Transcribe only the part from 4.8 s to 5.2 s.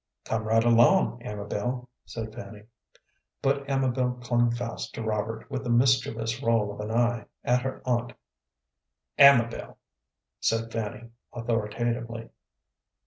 to